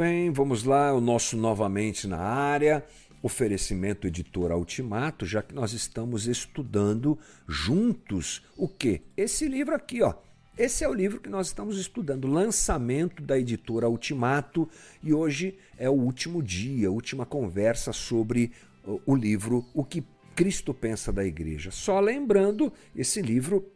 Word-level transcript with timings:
bem, 0.00 0.30
vamos 0.30 0.64
lá, 0.64 0.94
o 0.94 1.00
nosso 1.00 1.36
novamente 1.36 2.08
na 2.08 2.16
área, 2.16 2.82
oferecimento 3.22 4.06
editora 4.06 4.56
Ultimato, 4.56 5.26
já 5.26 5.42
que 5.42 5.54
nós 5.54 5.74
estamos 5.74 6.26
estudando 6.26 7.18
juntos 7.46 8.42
o 8.56 8.66
que? 8.66 9.02
Esse 9.14 9.46
livro 9.46 9.74
aqui, 9.74 10.00
ó. 10.00 10.14
Esse 10.56 10.84
é 10.84 10.88
o 10.88 10.94
livro 10.94 11.20
que 11.20 11.28
nós 11.28 11.48
estamos 11.48 11.78
estudando, 11.78 12.26
lançamento 12.26 13.22
da 13.22 13.38
editora 13.38 13.90
Ultimato, 13.90 14.66
e 15.02 15.12
hoje 15.12 15.58
é 15.76 15.90
o 15.90 15.92
último 15.92 16.42
dia, 16.42 16.90
última 16.90 17.26
conversa 17.26 17.92
sobre 17.92 18.52
o 19.04 19.14
livro 19.14 19.66
O 19.74 19.84
que 19.84 20.02
Cristo 20.34 20.72
pensa 20.72 21.12
da 21.12 21.26
igreja. 21.26 21.70
Só 21.70 22.00
lembrando, 22.00 22.72
esse 22.96 23.20
livro 23.20 23.70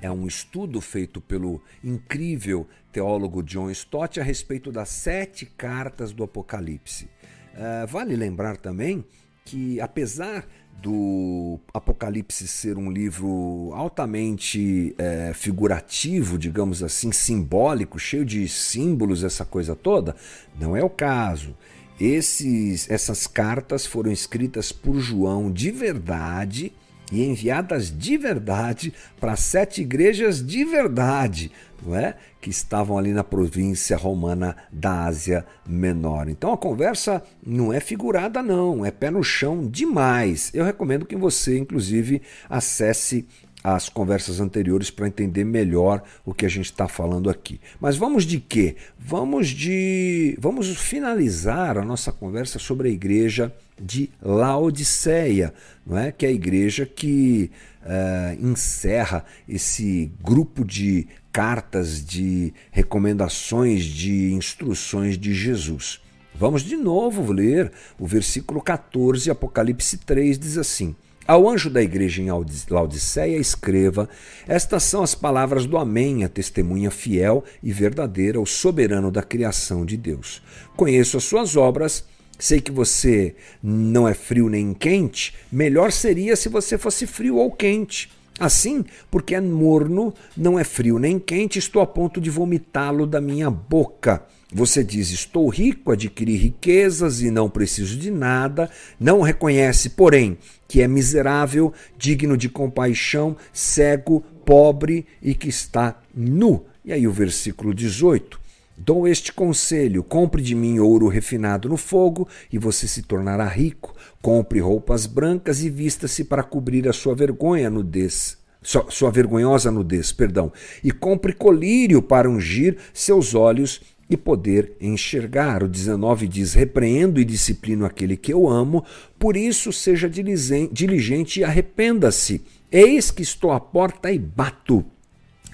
é 0.00 0.10
um 0.10 0.26
estudo 0.26 0.80
feito 0.80 1.20
pelo 1.20 1.60
incrível 1.82 2.66
teólogo 2.92 3.42
John 3.42 3.70
Stott 3.70 4.20
a 4.20 4.22
respeito 4.22 4.70
das 4.72 4.88
sete 4.88 5.46
cartas 5.46 6.12
do 6.12 6.24
Apocalipse. 6.24 7.08
Uh, 7.54 7.86
vale 7.86 8.16
lembrar 8.16 8.56
também 8.56 9.04
que, 9.44 9.80
apesar 9.80 10.46
do 10.82 11.58
Apocalipse 11.72 12.46
ser 12.46 12.76
um 12.76 12.90
livro 12.90 13.70
altamente 13.74 14.94
é, 14.98 15.32
figurativo, 15.34 16.38
digamos 16.38 16.82
assim, 16.82 17.12
simbólico, 17.12 17.98
cheio 17.98 18.24
de 18.24 18.46
símbolos, 18.48 19.24
essa 19.24 19.44
coisa 19.44 19.74
toda, 19.74 20.14
não 20.60 20.76
é 20.76 20.84
o 20.84 20.90
caso. 20.90 21.56
Esses, 21.98 22.90
essas 22.90 23.26
cartas 23.26 23.86
foram 23.86 24.12
escritas 24.12 24.70
por 24.70 24.98
João 24.98 25.50
de 25.50 25.70
verdade 25.70 26.72
e 27.12 27.24
enviadas 27.24 27.96
de 27.96 28.16
verdade 28.16 28.92
para 29.20 29.36
sete 29.36 29.82
igrejas 29.82 30.44
de 30.44 30.64
verdade, 30.64 31.50
não 31.84 31.94
é? 31.94 32.16
que 32.40 32.50
estavam 32.50 32.96
ali 32.96 33.12
na 33.12 33.24
província 33.24 33.96
romana 33.96 34.56
da 34.70 35.04
Ásia 35.04 35.44
Menor. 35.66 36.28
Então 36.28 36.52
a 36.52 36.56
conversa 36.56 37.22
não 37.44 37.72
é 37.72 37.80
figurada 37.80 38.40
não, 38.42 38.84
é 38.86 38.90
pé 38.90 39.10
no 39.10 39.22
chão 39.22 39.66
demais. 39.66 40.50
Eu 40.54 40.64
recomendo 40.64 41.04
que 41.04 41.16
você 41.16 41.58
inclusive 41.58 42.22
acesse 42.48 43.26
as 43.64 43.88
conversas 43.88 44.38
anteriores 44.38 44.92
para 44.92 45.08
entender 45.08 45.42
melhor 45.42 46.00
o 46.24 46.32
que 46.32 46.46
a 46.46 46.48
gente 46.48 46.66
está 46.66 46.86
falando 46.86 47.28
aqui. 47.28 47.60
Mas 47.80 47.96
vamos 47.96 48.24
de 48.24 48.38
quê? 48.38 48.76
Vamos 48.96 49.48
de. 49.48 50.36
Vamos 50.38 50.68
finalizar 50.76 51.76
a 51.76 51.84
nossa 51.84 52.12
conversa 52.12 52.60
sobre 52.60 52.88
a 52.88 52.92
igreja 52.92 53.52
de 53.80 54.10
Laodiceia, 54.22 55.52
não 55.86 55.98
é? 55.98 56.10
que 56.12 56.24
é 56.24 56.28
a 56.28 56.32
igreja 56.32 56.86
que 56.86 57.50
uh, 57.82 58.46
encerra 58.46 59.24
esse 59.48 60.10
grupo 60.22 60.64
de 60.64 61.06
cartas, 61.32 62.04
de 62.04 62.52
recomendações, 62.70 63.84
de 63.84 64.32
instruções 64.32 65.18
de 65.18 65.34
Jesus. 65.34 66.00
Vamos 66.34 66.62
de 66.62 66.76
novo 66.76 67.32
ler 67.32 67.72
o 67.98 68.06
versículo 68.06 68.60
14, 68.60 69.30
Apocalipse 69.30 69.98
3 69.98 70.38
diz 70.38 70.58
assim: 70.58 70.94
ao 71.26 71.48
anjo 71.48 71.68
da 71.68 71.82
igreja 71.82 72.22
em 72.22 72.28
Laodiceia, 72.70 73.36
escreva: 73.36 74.08
Estas 74.46 74.84
são 74.84 75.02
as 75.02 75.12
palavras 75.12 75.66
do 75.66 75.76
Amém, 75.76 76.22
a 76.22 76.28
testemunha 76.28 76.88
fiel 76.88 77.42
e 77.60 77.72
verdadeira, 77.72 78.40
o 78.40 78.46
soberano 78.46 79.10
da 79.10 79.24
criação 79.24 79.84
de 79.84 79.96
Deus. 79.96 80.40
Conheço 80.76 81.16
as 81.16 81.24
suas 81.24 81.56
obras, 81.56 82.04
sei 82.38 82.60
que 82.60 82.70
você 82.70 83.34
não 83.62 84.06
é 84.06 84.14
frio 84.14 84.48
nem 84.48 84.74
quente, 84.74 85.34
melhor 85.50 85.92
seria 85.92 86.36
se 86.36 86.48
você 86.48 86.76
fosse 86.76 87.06
frio 87.06 87.36
ou 87.36 87.50
quente. 87.50 88.10
Assim, 88.38 88.84
porque 89.10 89.34
é 89.34 89.40
morno, 89.40 90.12
não 90.36 90.58
é 90.58 90.64
frio 90.64 90.98
nem 90.98 91.18
quente, 91.18 91.58
estou 91.58 91.80
a 91.80 91.86
ponto 91.86 92.20
de 92.20 92.28
vomitá-lo 92.28 93.06
da 93.06 93.20
minha 93.20 93.50
boca. 93.50 94.22
Você 94.52 94.84
diz: 94.84 95.10
Estou 95.10 95.48
rico, 95.48 95.90
adquiri 95.90 96.36
riquezas 96.36 97.20
e 97.20 97.30
não 97.30 97.48
preciso 97.48 97.96
de 97.96 98.10
nada. 98.10 98.70
Não 99.00 99.22
reconhece, 99.22 99.90
porém, 99.90 100.38
que 100.68 100.82
é 100.82 100.88
miserável, 100.88 101.72
digno 101.98 102.36
de 102.36 102.48
compaixão, 102.48 103.36
cego, 103.52 104.22
pobre 104.44 105.06
e 105.22 105.34
que 105.34 105.48
está 105.48 106.00
nu. 106.14 106.64
E 106.84 106.92
aí 106.92 107.06
o 107.06 107.12
versículo 107.12 107.74
18. 107.74 108.45
Dou 108.76 109.08
este 109.08 109.32
conselho: 109.32 110.02
compre 110.02 110.42
de 110.42 110.54
mim 110.54 110.78
ouro 110.78 111.08
refinado 111.08 111.68
no 111.68 111.76
fogo, 111.76 112.28
e 112.52 112.58
você 112.58 112.86
se 112.86 113.02
tornará 113.02 113.46
rico. 113.46 113.94
Compre 114.20 114.60
roupas 114.60 115.06
brancas 115.06 115.62
e 115.62 115.70
vista-se 115.70 116.24
para 116.24 116.42
cobrir 116.42 116.86
a 116.88 116.92
sua 116.92 117.14
vergonha, 117.14 117.70
nudez. 117.70 118.38
Sua, 118.62 118.86
sua 118.90 119.10
vergonhosa 119.10 119.70
nudez, 119.70 120.12
perdão. 120.12 120.52
E 120.82 120.90
compre 120.90 121.32
colírio 121.32 122.02
para 122.02 122.28
ungir 122.28 122.76
seus 122.92 123.34
olhos 123.34 123.80
e 124.10 124.16
poder 124.16 124.76
enxergar. 124.80 125.62
O 125.62 125.68
19 125.68 126.28
diz: 126.28 126.52
Repreendo 126.52 127.20
e 127.20 127.24
disciplino 127.24 127.86
aquele 127.86 128.16
que 128.16 128.32
eu 128.32 128.48
amo, 128.48 128.84
por 129.18 129.36
isso 129.36 129.72
seja 129.72 130.08
diligente 130.08 131.40
e 131.40 131.44
arrependa-se. 131.44 132.44
Eis 132.70 133.10
que 133.10 133.22
estou 133.22 133.52
à 133.52 133.60
porta 133.60 134.10
e 134.10 134.18
bato. 134.18 134.84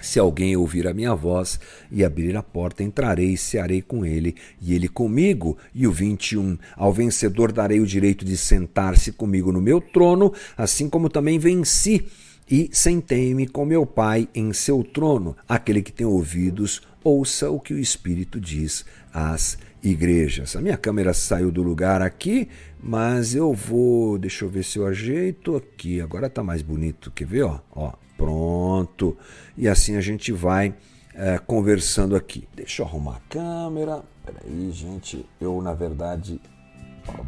Se 0.03 0.19
alguém 0.19 0.57
ouvir 0.57 0.85
a 0.85 0.93
minha 0.93 1.15
voz 1.15 1.57
e 1.89 2.03
abrir 2.03 2.35
a 2.35 2.43
porta, 2.43 2.83
entrarei 2.83 3.29
e 3.29 3.37
cearei 3.37 3.81
com 3.81 4.05
ele, 4.05 4.35
e 4.61 4.73
ele 4.73 4.89
comigo. 4.89 5.57
E 5.73 5.87
o 5.87 5.93
21, 5.93 6.57
ao 6.75 6.91
vencedor 6.91 7.53
darei 7.53 7.79
o 7.79 7.87
direito 7.87 8.25
de 8.25 8.35
sentar-se 8.35 9.13
comigo 9.13 9.49
no 9.49 9.61
meu 9.61 9.79
trono, 9.79 10.33
assim 10.57 10.89
como 10.89 11.07
também 11.07 11.39
venci 11.39 12.05
e 12.51 12.69
sentei-me 12.73 13.47
com 13.47 13.65
meu 13.65 13.85
Pai 13.85 14.27
em 14.35 14.51
seu 14.51 14.83
trono. 14.83 15.37
Aquele 15.47 15.81
que 15.81 15.93
tem 15.93 16.05
ouvidos, 16.05 16.81
ouça 17.01 17.49
o 17.49 17.57
que 17.57 17.73
o 17.73 17.79
Espírito 17.79 18.41
diz 18.41 18.83
às 19.13 19.57
igrejas. 19.81 20.53
A 20.57 20.61
minha 20.61 20.75
câmera 20.75 21.13
saiu 21.13 21.49
do 21.49 21.63
lugar 21.63 22.01
aqui, 22.01 22.49
mas 22.81 23.33
eu 23.33 23.53
vou. 23.53 24.17
Deixa 24.17 24.43
eu 24.43 24.49
ver 24.49 24.65
se 24.65 24.79
eu 24.79 24.85
ajeito 24.85 25.55
aqui. 25.55 26.01
Agora 26.01 26.27
está 26.27 26.43
mais 26.43 26.61
bonito. 26.61 27.09
Quer 27.09 27.25
ver? 27.25 27.43
Ó, 27.43 27.61
ó, 27.71 27.93
pronto. 28.23 29.17
E 29.57 29.67
assim 29.67 29.97
a 29.97 30.01
gente 30.01 30.31
vai 30.31 30.73
é, 31.13 31.37
conversando 31.37 32.15
aqui. 32.15 32.47
Deixa 32.55 32.81
eu 32.81 32.85
arrumar 32.85 33.17
a 33.17 33.21
câmera. 33.29 34.01
Peraí, 34.25 34.71
gente. 34.71 35.25
Eu, 35.39 35.61
na 35.61 35.73
verdade, 35.73 36.39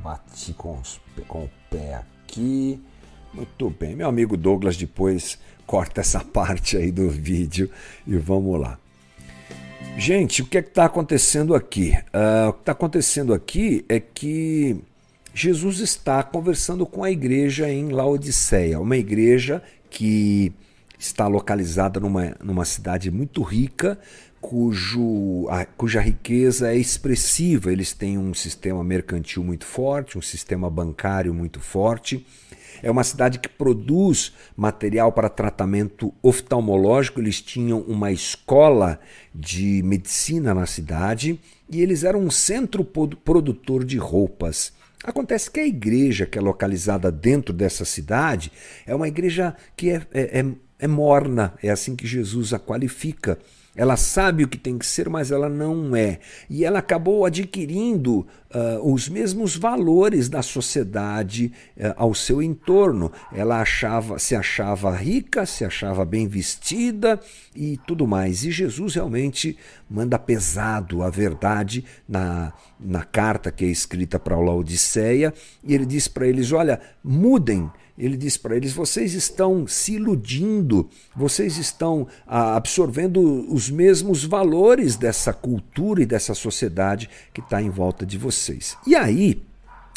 bati 0.02 0.54
com, 0.54 0.80
os, 0.80 1.02
com 1.28 1.44
o 1.44 1.50
pé 1.70 1.96
aqui. 1.96 2.82
Muito 3.34 3.70
bem. 3.70 3.96
Meu 3.96 4.08
amigo 4.08 4.38
Douglas 4.38 4.78
depois 4.78 5.38
corta 5.68 6.00
essa 6.00 6.22
parte 6.24 6.78
aí 6.78 6.92
do 6.92 7.10
vídeo 7.10 7.70
e 8.08 8.16
vamos 8.16 8.60
lá. 8.60 8.80
Gente, 9.98 10.42
o 10.42 10.46
que 10.46 10.58
é 10.58 10.62
que 10.62 10.70
está 10.70 10.86
acontecendo 10.86 11.56
aqui? 11.56 11.92
Uh, 12.14 12.50
o 12.50 12.54
que 12.54 12.60
está 12.60 12.72
acontecendo 12.74 13.34
aqui 13.34 13.86
é 13.88 13.98
que 14.00 14.78
Jesus 15.34 15.80
está 15.80 16.22
conversando 16.22 16.86
com 16.86 17.04
a 17.04 17.12
igreja 17.12 17.70
em 17.70 17.90
Laodiceia, 17.90 18.80
uma 18.80 18.98
igreja 18.98 19.64
que 19.90 20.54
está 20.98 21.28
localizada 21.28 22.00
numa, 22.00 22.36
numa 22.44 22.66
cidade 22.66 23.10
muito 23.12 23.42
rica, 23.42 24.00
cujo, 24.42 25.48
a, 25.50 25.66
cuja 25.66 26.02
riqueza 26.02 26.72
é 26.72 26.78
expressiva. 26.78 27.72
Eles 27.72 27.94
têm 27.94 28.18
um 28.18 28.34
sistema 28.34 28.84
mercantil 28.84 29.44
muito 29.44 29.66
forte, 29.66 30.18
um 30.18 30.22
sistema 30.22 30.70
bancário 30.70 31.34
muito 31.34 31.60
forte 31.60 32.26
é 32.82 32.92
uma 32.92 33.04
cidade 33.04 33.40
que 33.40 33.50
produz 33.50 34.34
material 34.56 35.12
para 35.12 35.30
tratamento 35.30 36.14
oftalmológico. 36.22 37.20
Eles 37.20 37.42
tinham 37.42 37.82
uma 37.82 38.12
escola 38.12 39.00
de 39.34 39.82
medicina 39.84 40.54
na 40.54 40.66
cidade 40.66 41.40
e 41.70 41.82
eles 41.82 42.04
eram 42.04 42.20
um 42.20 42.32
centro 42.32 42.84
produtor 42.84 43.84
de 43.84 43.98
roupas. 43.98 44.74
Acontece 45.04 45.52
que 45.52 45.60
a 45.60 45.66
igreja 45.66 46.26
que 46.26 46.38
é 46.38 46.42
localizada 46.42 47.12
dentro 47.12 47.54
dessa 47.54 47.86
cidade 47.86 48.52
é 48.86 48.96
uma 48.96 49.08
igreja 49.08 49.56
que 49.76 49.92
é, 49.92 50.02
é, 50.14 50.40
é, 50.40 50.46
é 50.80 50.88
morna, 50.88 51.54
é 51.64 51.70
assim 51.70 51.96
que 51.96 52.06
Jesus 52.06 52.54
a 52.54 52.60
qualifica. 52.60 53.38
Ela 53.76 53.98
sabe 53.98 54.44
o 54.46 54.48
que 54.48 54.58
tem 54.58 54.78
que 54.78 54.86
ser, 54.86 55.10
mas 55.10 55.32
ela 55.32 55.50
não 55.50 55.94
é. 55.96 56.20
E 56.50 56.64
ela 56.64 56.80
acabou 56.80 57.26
adquirindo 57.26 58.20
uh, 58.20 58.94
os 58.94 59.10
mesmos 59.10 59.58
valores 59.58 60.30
da 60.30 60.42
sociedade 60.42 61.52
uh, 61.76 61.94
ao 61.98 62.14
seu 62.14 62.42
entorno. 62.42 63.12
Ela 63.34 63.60
achava, 63.60 64.18
se 64.18 64.34
achava 64.34 64.96
rica, 64.96 65.46
se 65.46 65.66
achava 65.66 66.06
bem 66.06 66.26
vestida 66.26 67.20
e 67.54 67.78
tudo 67.86 68.08
mais. 68.08 68.46
E 68.46 68.52
Jesus 68.52 68.96
realmente 68.96 69.58
manda 69.90 70.18
pesado 70.18 71.04
a 71.04 71.10
verdade 71.10 71.84
na, 72.08 72.54
na 72.80 73.04
carta 73.04 73.52
que 73.52 73.66
é 73.66 73.68
escrita 73.68 74.18
para 74.18 74.36
a 74.36 74.40
Laodiceia. 74.40 75.34
E 75.62 75.74
ele 75.74 75.86
diz 75.86 76.08
para 76.08 76.26
eles: 76.26 76.54
olha, 76.54 76.80
mudem 77.04 77.70
ele 77.98 78.18
diz 78.18 78.38
para 78.38 78.56
eles: 78.56 78.74
vocês 78.74 79.14
estão 79.14 79.66
se 79.66 79.94
iludindo, 79.94 80.90
vocês 81.16 81.58
estão 81.58 82.08
ah, 82.28 82.56
absorvendo 82.56 83.46
os 83.54 83.70
mesmos 83.70 84.24
valores 84.24 84.96
dessa 84.96 85.32
cultura 85.32 86.02
e 86.02 86.06
dessa 86.06 86.34
sociedade 86.34 87.10
que 87.34 87.42
está 87.42 87.62
em 87.62 87.70
volta 87.70 88.06
de 88.06 88.18
vocês. 88.18 88.78
E 88.86 88.96
aí, 88.96 89.42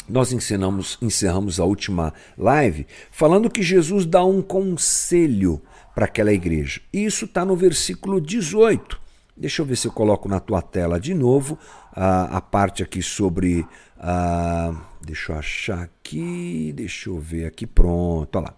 nós 0.07 0.31
encerramos 0.31 1.59
a 1.59 1.65
última 1.65 2.13
live 2.37 2.87
falando 3.11 3.49
que 3.49 3.61
Jesus 3.61 4.05
dá 4.05 4.23
um 4.23 4.41
conselho 4.41 5.61
para 5.93 6.05
aquela 6.05 6.33
igreja. 6.33 6.81
E 6.91 7.05
isso 7.05 7.25
está 7.25 7.45
no 7.45 7.55
versículo 7.55 8.19
18. 8.19 8.99
Deixa 9.35 9.61
eu 9.61 9.65
ver 9.65 9.77
se 9.77 9.87
eu 9.87 9.91
coloco 9.91 10.27
na 10.27 10.39
tua 10.39 10.61
tela 10.61 10.99
de 10.99 11.13
novo 11.13 11.57
a, 11.93 12.37
a 12.37 12.41
parte 12.41 12.83
aqui 12.83 13.01
sobre. 13.01 13.65
A, 13.97 14.73
deixa 15.01 15.33
eu 15.33 15.37
achar 15.37 15.83
aqui. 15.83 16.73
Deixa 16.75 17.09
eu 17.09 17.19
ver 17.19 17.45
aqui. 17.45 17.65
Pronto, 17.65 18.35
olha 18.37 18.47
lá. 18.47 18.53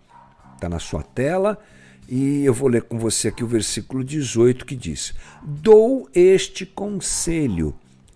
Está 0.56 0.70
na 0.70 0.80
sua 0.80 1.04
tela. 1.04 1.58
E 2.08 2.44
eu 2.44 2.54
vou 2.54 2.68
ler 2.68 2.84
com 2.84 3.00
você 3.00 3.30
aqui 3.30 3.44
o 3.44 3.48
versículo 3.48 4.04
18 4.04 4.66
que 4.66 4.76
diz: 4.76 5.14
Dou 5.42 6.10
este 6.14 6.66
conselho, 6.66 7.74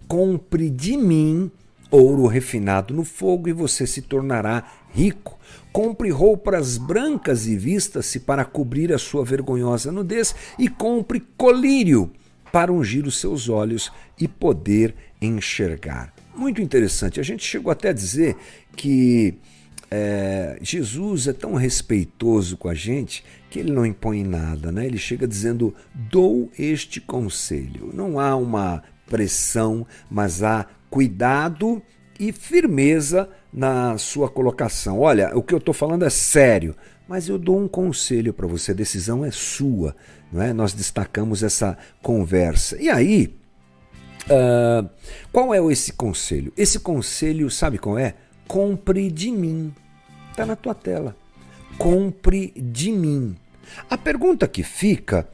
compre 0.07 0.69
de 0.69 0.97
mim 0.97 1.51
ouro 1.89 2.27
refinado 2.27 2.93
no 2.93 3.05
fogo 3.05 3.47
e 3.47 3.53
você 3.53 3.87
se 3.87 4.01
tornará 4.01 4.63
rico. 4.91 5.39
Compre 5.71 6.09
roupas 6.09 6.77
brancas 6.77 7.47
e 7.47 7.55
vista-se 7.55 8.19
para 8.19 8.45
cobrir 8.45 8.93
a 8.93 8.97
sua 8.97 9.23
vergonhosa 9.23 9.91
nudez 9.91 10.35
e 10.57 10.67
compre 10.67 11.21
colírio 11.37 12.11
para 12.55 12.71
ungir 12.71 13.05
os 13.05 13.19
seus 13.19 13.49
olhos 13.49 13.91
e 14.17 14.29
poder 14.29 14.95
enxergar. 15.21 16.13
Muito 16.33 16.61
interessante. 16.61 17.19
A 17.19 17.23
gente 17.23 17.43
chegou 17.43 17.69
até 17.69 17.89
a 17.89 17.93
dizer 17.93 18.33
que 18.77 19.37
é, 19.91 20.57
Jesus 20.61 21.27
é 21.27 21.33
tão 21.33 21.55
respeitoso 21.55 22.55
com 22.55 22.69
a 22.69 22.73
gente 22.73 23.25
que 23.49 23.59
ele 23.59 23.73
não 23.73 23.85
impõe 23.85 24.23
nada, 24.23 24.71
né? 24.71 24.85
Ele 24.85 24.97
chega 24.97 25.27
dizendo: 25.27 25.75
dou 25.93 26.49
este 26.57 27.01
conselho. 27.01 27.91
Não 27.93 28.21
há 28.21 28.37
uma 28.37 28.81
pressão, 29.05 29.85
mas 30.09 30.41
há 30.41 30.65
cuidado 30.89 31.81
e 32.17 32.31
firmeza 32.31 33.29
na 33.51 33.97
sua 33.97 34.29
colocação. 34.29 35.01
Olha, 35.01 35.35
o 35.35 35.43
que 35.43 35.53
eu 35.53 35.57
estou 35.57 35.73
falando 35.73 36.05
é 36.05 36.09
sério, 36.09 36.73
mas 37.05 37.27
eu 37.27 37.37
dou 37.37 37.59
um 37.59 37.67
conselho 37.67 38.33
para 38.33 38.47
você. 38.47 38.71
A 38.71 38.75
decisão 38.75 39.25
é 39.25 39.31
sua, 39.31 39.93
não 40.35 40.43
é? 40.43 40.53
Nós 40.53 40.73
destacamos 40.73 41.41
essa 41.41 41.77
conversa. 42.01 42.77
E 42.79 42.89
aí, 42.89 43.33
uh, 44.25 44.87
qual 45.31 45.53
é 45.55 45.71
esse 45.71 45.93
conselho? 45.93 46.51
Esse 46.57 46.79
conselho, 46.79 47.49
sabe 47.49 47.77
qual 47.77 47.97
é? 47.97 48.15
Compre 48.47 49.09
de 49.09 49.31
mim. 49.31 49.73
Está 50.31 50.45
na 50.45 50.57
tua 50.57 50.75
tela. 50.75 51.15
Compre 51.77 52.53
de 52.55 52.91
mim. 52.91 53.35
A 53.89 53.97
pergunta 53.97 54.47
que 54.47 54.61
fica 54.61 55.27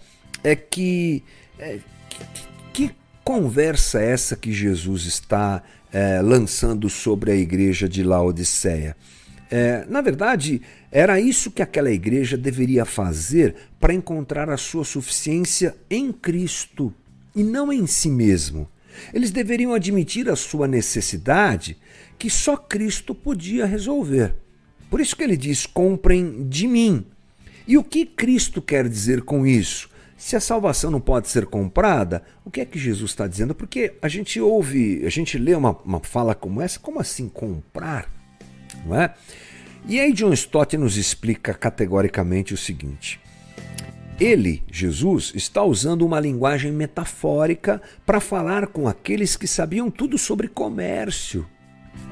é 0.43 0.55
que, 0.55 1.23
é, 1.57 1.79
que, 2.07 2.87
que 2.87 2.95
conversa 3.23 3.99
é 3.99 4.11
essa 4.11 4.35
que 4.35 4.53
Jesus 4.53 5.05
está 5.05 5.63
é, 5.91 6.21
lançando 6.21 6.89
sobre 6.89 7.31
a 7.31 7.35
igreja 7.35 7.89
de 7.89 8.03
Laodiceia? 8.03 8.95
É, 9.53 9.85
na 9.89 9.99
verdade, 9.99 10.61
era 10.89 11.19
isso 11.19 11.51
que 11.51 11.61
aquela 11.61 11.91
igreja 11.91 12.37
deveria 12.37 12.85
fazer 12.85 13.53
para 13.81 13.93
encontrar 13.93 14.49
a 14.49 14.55
sua 14.55 14.85
suficiência 14.85 15.75
em 15.89 16.09
Cristo 16.13 16.93
e 17.35 17.43
não 17.43 17.71
em 17.71 17.85
si 17.85 18.09
mesmo. 18.09 18.69
Eles 19.13 19.29
deveriam 19.29 19.73
admitir 19.73 20.29
a 20.29 20.37
sua 20.37 20.69
necessidade 20.69 21.77
que 22.17 22.29
só 22.29 22.55
Cristo 22.55 23.13
podia 23.13 23.65
resolver. 23.65 24.33
Por 24.89 25.01
isso 25.01 25.17
que 25.17 25.23
ele 25.23 25.35
diz: 25.35 25.65
comprem 25.65 26.47
de 26.47 26.65
mim. 26.65 27.05
E 27.67 27.77
o 27.77 27.83
que 27.83 28.05
Cristo 28.05 28.61
quer 28.61 28.87
dizer 28.87 29.21
com 29.21 29.45
isso? 29.45 29.89
Se 30.17 30.35
a 30.35 30.39
salvação 30.39 30.91
não 30.91 31.01
pode 31.01 31.27
ser 31.27 31.45
comprada, 31.45 32.23
o 32.45 32.51
que 32.51 32.61
é 32.61 32.65
que 32.65 32.79
Jesus 32.79 33.11
está 33.11 33.27
dizendo? 33.27 33.55
Porque 33.55 33.93
a 34.01 34.07
gente 34.07 34.39
ouve, 34.39 35.05
a 35.05 35.09
gente 35.09 35.37
lê 35.37 35.55
uma, 35.55 35.71
uma 35.83 35.99
fala 35.99 36.35
como 36.35 36.61
essa, 36.61 36.79
como 36.79 36.99
assim 36.99 37.27
comprar? 37.27 38.20
Não 38.85 38.99
é? 38.99 39.13
E 39.87 39.99
aí 39.99 40.13
John 40.13 40.33
Stott 40.33 40.77
nos 40.77 40.97
explica 40.97 41.53
categoricamente 41.53 42.53
o 42.53 42.57
seguinte: 42.57 43.19
ele, 44.19 44.63
Jesus, 44.71 45.31
está 45.35 45.63
usando 45.63 46.05
uma 46.05 46.19
linguagem 46.19 46.71
metafórica 46.71 47.81
para 48.05 48.19
falar 48.19 48.67
com 48.67 48.87
aqueles 48.87 49.35
que 49.35 49.47
sabiam 49.47 49.89
tudo 49.89 50.17
sobre 50.17 50.47
comércio. 50.47 51.47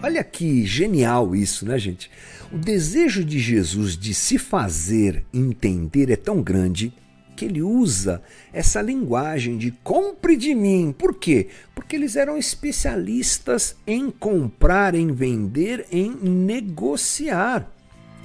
Olha 0.02 0.24
que 0.24 0.66
genial 0.66 1.36
isso, 1.36 1.66
né, 1.66 1.78
gente? 1.78 2.10
O 2.52 2.58
desejo 2.58 3.24
de 3.24 3.38
Jesus 3.38 3.96
de 3.96 4.14
se 4.14 4.40
fazer 4.40 5.24
entender 5.34 6.10
é 6.10 6.16
tão 6.16 6.42
grande 6.42 6.92
que 7.40 7.46
ele 7.46 7.62
usa 7.62 8.22
essa 8.52 8.82
linguagem 8.82 9.58
de 9.58 9.72
compre 9.82 10.36
de 10.36 10.54
mim. 10.54 10.94
Por 10.96 11.16
quê? 11.16 11.48
Porque 11.74 11.96
eles 11.96 12.18
eram 12.18 12.38
especialistas 12.38 13.78
em 13.88 14.12
comprar, 14.12 14.94
em 14.94 15.14
vender, 15.14 15.86
em 15.90 16.10
negociar. 16.12 17.72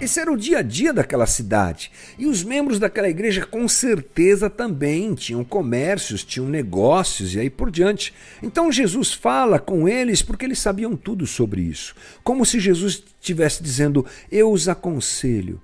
Esse 0.01 0.19
era 0.19 0.33
o 0.33 0.37
dia 0.37 0.59
a 0.59 0.63
dia 0.63 0.93
daquela 0.93 1.27
cidade. 1.27 1.93
E 2.19 2.27
os 2.27 2.43
membros 2.43 2.81
daquela 2.81 3.09
igreja 3.09 3.47
com 3.47 3.69
certeza 3.69 4.51
também 4.51 5.15
tinham 5.15 5.45
comércios, 5.45 6.25
tinham 6.25 6.49
negócios 6.49 7.37
e 7.37 7.39
aí 7.39 7.49
por 7.49 7.71
diante. 7.71 8.13
Então 8.43 8.73
Jesus 8.73 9.13
fala 9.13 9.61
com 9.61 9.89
eles 9.89 10.23
porque 10.23 10.45
eles 10.45 10.59
sabiam 10.59 10.97
tudo 10.97 11.25
sobre 11.25 11.63
isso. 11.63 11.95
Como 12.25 12.45
se 12.45 12.59
Jesus 12.59 13.05
estivesse 13.21 13.63
dizendo: 13.63 14.05
Eu 14.29 14.51
os 14.51 14.69
aconselho, 14.69 15.63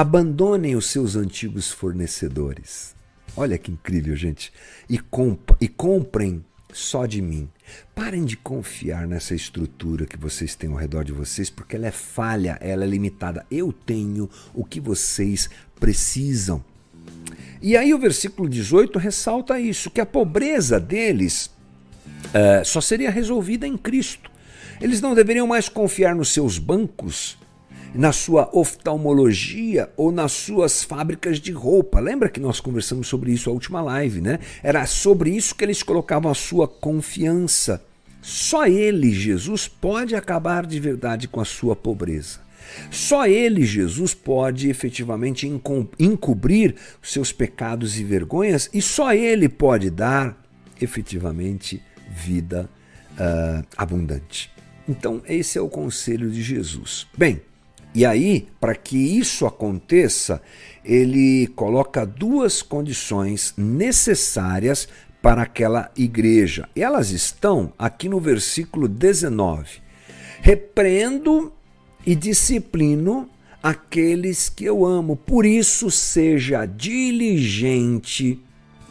abandonem 0.00 0.76
os 0.76 0.86
seus 0.86 1.14
antigos 1.14 1.70
fornecedores. 1.70 2.96
Olha 3.36 3.58
que 3.58 3.70
incrível, 3.70 4.16
gente. 4.16 4.50
E, 4.88 4.98
comp 4.98 5.50
e 5.60 5.68
comprem 5.68 6.42
só 6.72 7.04
de 7.04 7.20
mim. 7.20 7.50
Parem 7.94 8.24
de 8.24 8.34
confiar 8.34 9.06
nessa 9.06 9.34
estrutura 9.34 10.06
que 10.06 10.16
vocês 10.16 10.54
têm 10.54 10.70
ao 10.70 10.76
redor 10.76 11.04
de 11.04 11.12
vocês, 11.12 11.50
porque 11.50 11.76
ela 11.76 11.86
é 11.86 11.90
falha, 11.90 12.56
ela 12.62 12.82
é 12.84 12.86
limitada. 12.86 13.44
Eu 13.50 13.74
tenho 13.74 14.30
o 14.54 14.64
que 14.64 14.80
vocês 14.80 15.50
precisam. 15.78 16.64
E 17.60 17.76
aí 17.76 17.92
o 17.92 17.98
versículo 17.98 18.48
18 18.48 18.98
ressalta 18.98 19.60
isso: 19.60 19.90
que 19.90 20.00
a 20.00 20.06
pobreza 20.06 20.80
deles 20.80 21.50
uh, 22.28 22.64
só 22.64 22.80
seria 22.80 23.10
resolvida 23.10 23.66
em 23.66 23.76
Cristo. 23.76 24.30
Eles 24.80 25.02
não 25.02 25.14
deveriam 25.14 25.46
mais 25.46 25.68
confiar 25.68 26.14
nos 26.14 26.30
seus 26.30 26.58
bancos, 26.58 27.36
na 27.94 28.12
sua 28.12 28.48
oftalmologia 28.52 29.90
ou 29.96 30.12
nas 30.12 30.32
suas 30.32 30.82
fábricas 30.84 31.40
de 31.40 31.52
roupa. 31.52 32.00
Lembra 32.00 32.28
que 32.28 32.40
nós 32.40 32.60
conversamos 32.60 33.08
sobre 33.08 33.32
isso 33.32 33.50
a 33.50 33.52
última 33.52 33.80
live, 33.80 34.20
né? 34.20 34.38
Era 34.62 34.86
sobre 34.86 35.30
isso 35.30 35.54
que 35.54 35.64
eles 35.64 35.82
colocavam 35.82 36.30
a 36.30 36.34
sua 36.34 36.68
confiança. 36.68 37.84
Só 38.22 38.66
ele, 38.66 39.10
Jesus, 39.12 39.66
pode 39.66 40.14
acabar 40.14 40.66
de 40.66 40.78
verdade 40.78 41.26
com 41.26 41.40
a 41.40 41.44
sua 41.44 41.74
pobreza. 41.74 42.40
Só 42.90 43.26
ele, 43.26 43.64
Jesus, 43.64 44.14
pode 44.14 44.68
efetivamente 44.68 45.50
encobrir 45.98 46.74
seus 47.02 47.32
pecados 47.32 47.98
e 47.98 48.04
vergonhas, 48.04 48.68
e 48.72 48.80
só 48.80 49.12
ele 49.12 49.48
pode 49.48 49.90
dar 49.90 50.40
efetivamente 50.80 51.82
vida 52.10 52.68
uh, 53.12 53.66
abundante. 53.76 54.50
Então, 54.88 55.22
esse 55.26 55.58
é 55.58 55.60
o 55.60 55.68
conselho 55.68 56.30
de 56.30 56.42
Jesus. 56.42 57.06
Bem, 57.16 57.40
e 57.94 58.06
aí, 58.06 58.46
para 58.60 58.74
que 58.74 58.96
isso 58.96 59.46
aconteça, 59.46 60.40
ele 60.84 61.48
coloca 61.48 62.06
duas 62.06 62.62
condições 62.62 63.52
necessárias 63.56 64.88
para 65.20 65.42
aquela 65.42 65.90
igreja. 65.96 66.68
E 66.74 66.82
elas 66.82 67.10
estão 67.10 67.72
aqui 67.78 68.08
no 68.08 68.20
versículo 68.20 68.86
19. 68.86 69.82
Repreendo 70.40 71.52
e 72.06 72.14
disciplino 72.14 73.28
aqueles 73.62 74.48
que 74.48 74.64
eu 74.64 74.86
amo, 74.86 75.16
por 75.16 75.44
isso 75.44 75.90
seja 75.90 76.64
diligente 76.64 78.40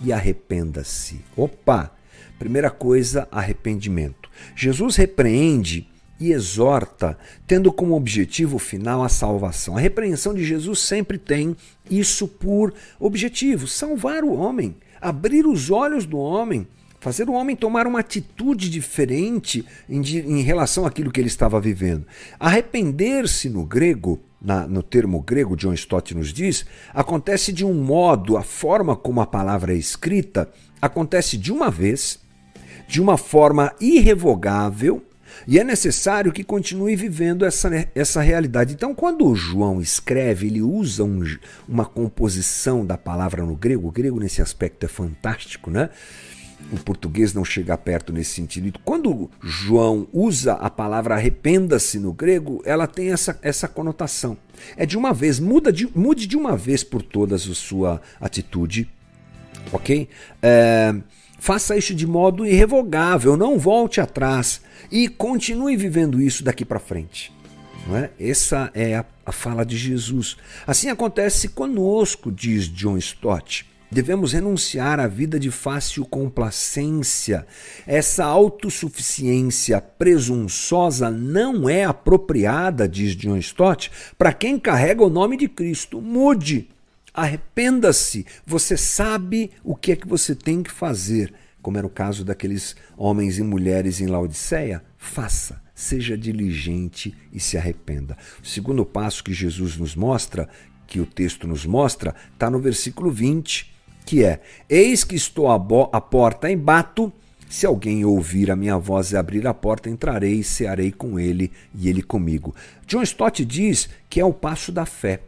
e 0.04 0.14
arrependa-se. 0.14 1.22
Opa! 1.36 1.96
Primeira 2.38 2.70
coisa, 2.70 3.28
arrependimento. 3.32 4.30
Jesus 4.56 4.96
repreende 4.96 5.89
e 6.20 6.32
exorta, 6.32 7.18
tendo 7.48 7.72
como 7.72 7.96
objetivo 7.96 8.60
final 8.60 9.04
a 9.04 9.10
salvação. 9.10 9.78
A 9.78 9.80
repreensão 9.80 10.34
de 10.34 10.44
Jesus 10.44 10.80
sempre 10.80 11.18
tem 11.18 11.56
isso 11.90 12.28
por 12.28 12.74
objetivo: 13.00 13.68
salvar 13.68 14.24
o 14.24 14.34
homem, 14.34 14.76
abrir 15.00 15.48
os 15.48 15.72
olhos 15.72 16.06
do 16.06 16.18
homem, 16.18 16.68
fazer 17.00 17.30
o 17.30 17.34
homem 17.34 17.56
tomar 17.56 17.88
uma 17.88 18.00
atitude 18.00 18.70
diferente 18.70 19.66
em, 19.88 20.02
em 20.02 20.42
relação 20.42 20.86
àquilo 20.86 21.12
que 21.12 21.20
ele 21.20 21.28
estava 21.28 21.60
vivendo. 21.60 22.06
Arrepender-se 22.40 23.50
no 23.50 23.66
grego, 23.66 24.20
na, 24.42 24.68
no 24.68 24.84
termo 24.84 25.22
grego, 25.22 25.56
John 25.56 25.74
Stott 25.74 26.14
nos 26.14 26.34
diz, 26.34 26.66
acontece 26.94 27.54
de 27.54 27.66
um 27.66 27.74
modo, 27.74 28.36
a 28.36 28.44
forma 28.44 28.96
como 28.96 29.22
a 29.22 29.26
palavra 29.26 29.74
é 29.74 29.78
escrita, 29.78 30.50
acontece 30.82 31.38
de 31.38 31.52
uma 31.52 31.70
vez, 31.70 32.20
de 32.88 33.02
uma 33.02 33.18
forma 33.18 33.74
irrevogável 33.80 35.04
e 35.48 35.60
é 35.60 35.64
necessário 35.64 36.32
que 36.32 36.44
continue 36.44 36.96
vivendo 36.96 37.46
essa, 37.46 37.70
essa 37.96 38.22
realidade. 38.22 38.74
Então, 38.74 38.94
quando 38.94 39.26
o 39.26 39.36
João 39.36 39.82
escreve, 39.82 40.48
ele 40.48 40.62
usa 40.62 41.04
um, 41.04 41.24
uma 41.68 41.86
composição 41.86 42.86
da 42.86 42.98
palavra 42.98 43.44
no 43.44 43.56
grego. 43.56 43.88
O 43.88 43.92
grego, 43.92 44.20
nesse 44.20 44.42
aspecto, 44.42 44.86
é 44.86 44.90
fantástico, 44.90 45.70
né? 45.70 45.90
O 46.72 46.78
português 46.78 47.34
não 47.34 47.46
chega 47.46 47.78
perto 47.78 48.12
nesse 48.12 48.32
sentido. 48.32 48.80
Quando 48.84 49.30
João 49.42 50.08
usa 50.12 50.54
a 50.54 50.70
palavra 50.70 51.16
arrependa-se 51.16 51.98
no 51.98 52.12
grego, 52.12 52.62
ela 52.66 52.86
tem 52.86 53.12
essa, 53.12 53.40
essa 53.42 53.68
conotação. 53.68 54.38
É 54.76 54.86
de 54.86 54.98
uma 54.98 55.14
vez, 55.14 55.40
muda 55.40 55.72
de, 55.72 55.90
mude 55.98 56.28
de 56.28 56.36
uma 56.36 56.58
vez 56.58 56.84
por 56.84 57.02
todas 57.02 57.50
a 57.50 57.56
sua 57.56 58.02
atitude, 58.20 58.90
ok? 59.72 60.10
É, 60.42 60.94
Faça 61.40 61.78
isso 61.78 61.96
de 61.96 62.06
modo 62.06 62.46
irrevogável, 62.46 63.38
não 63.38 63.58
volte 63.58 64.02
atrás 64.02 64.62
e 64.92 65.08
continue 65.08 65.76
vivendo 65.76 66.22
isso 66.22 66.44
daqui 66.44 66.66
para 66.66 66.80
frente. 66.80 67.32
Não 67.88 67.98
é? 67.98 68.12
Essa 68.20 68.70
é 68.74 68.96
a, 68.96 69.06
a 69.26 69.32
fala 69.32 69.66
de 69.66 69.78
Jesus. 69.78 70.38
Assim 70.68 70.90
acontece 70.90 71.50
conosco, 71.50 72.32
diz 72.32 72.68
John 72.68 72.98
Stott. 72.98 73.66
Devemos 73.92 74.34
renunciar 74.34 75.00
à 75.00 75.08
vida 75.08 75.40
de 75.40 75.50
fácil 75.50 76.06
complacência. 76.06 77.48
Essa 77.88 78.24
autossuficiência 78.24 79.82
presunçosa 79.82 81.10
não 81.10 81.68
é 81.68 81.86
apropriada, 81.86 82.88
diz 82.88 83.16
John 83.16 83.38
Stott, 83.38 83.90
para 84.16 84.32
quem 84.32 84.60
carrega 84.60 85.04
o 85.04 85.10
nome 85.10 85.38
de 85.38 85.48
Cristo. 85.48 86.00
Mude, 86.00 86.70
arrependa-se. 87.22 88.26
Você 88.46 88.76
sabe 88.78 89.52
o 89.64 89.76
que 89.76 89.92
é 89.92 89.96
que 89.96 90.08
você 90.08 90.34
tem 90.34 90.64
que 90.64 90.72
fazer. 90.72 91.34
Como 91.62 91.78
era 91.78 91.86
o 91.86 91.90
caso 91.90 92.24
daqueles 92.24 92.76
homens 92.98 93.38
e 93.38 93.44
mulheres 93.44 94.00
em 94.00 94.08
Laodiceia, 94.08 94.84
faça 94.98 95.62
seja 95.80 96.18
diligente 96.18 97.16
e 97.32 97.40
se 97.40 97.58
arrependa. 97.58 98.18
O 98.44 98.46
segundo 98.46 98.86
passo 98.86 99.24
que 99.24 99.34
Jesus 99.34 99.78
nos 99.78 99.96
mostra, 99.96 100.50
que 100.86 101.00
o 101.00 101.06
texto 101.06 101.48
nos 101.48 101.66
mostra, 101.66 102.14
está 102.34 102.50
no 102.50 102.60
versículo 102.60 103.10
20 103.10 103.72
que 104.06 104.24
é: 104.24 104.42
Eis 104.68 105.04
que 105.04 105.16
estou 105.16 105.50
à 105.50 106.02
porta 106.02 106.52
e 106.52 106.56
bato. 106.56 107.14
Se 107.48 107.66
alguém 107.66 108.06
ouvir 108.06 108.52
a 108.52 108.56
minha 108.56 108.78
voz 108.78 109.12
e 109.12 109.18
abrir 109.18 109.48
a 109.48 109.54
porta, 109.54 109.90
entrarei 109.90 110.36
e 110.36 110.44
cearei 110.44 110.92
com 110.92 111.20
ele 111.20 111.52
e 111.74 111.90
ele 111.90 112.04
comigo. 112.04 112.54
John 112.86 113.02
Stott 113.02 113.44
diz 113.44 113.90
que 114.08 114.20
é 114.20 114.26
o 114.26 114.34
passo 114.34 114.72
da 114.72 114.86
fé. 114.86 115.22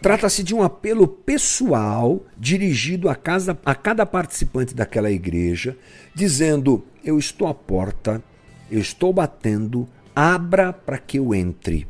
Trata-se 0.00 0.42
de 0.42 0.54
um 0.54 0.62
apelo 0.62 1.06
pessoal 1.06 2.24
dirigido 2.38 3.08
a, 3.08 3.14
casa, 3.14 3.58
a 3.64 3.74
cada 3.74 4.06
participante 4.06 4.74
daquela 4.74 5.10
igreja, 5.10 5.76
dizendo: 6.14 6.84
Eu 7.04 7.18
estou 7.18 7.46
à 7.46 7.52
porta, 7.52 8.22
eu 8.70 8.80
estou 8.80 9.12
batendo, 9.12 9.86
abra 10.16 10.72
para 10.72 10.96
que 10.96 11.18
eu 11.18 11.34
entre. 11.34 11.86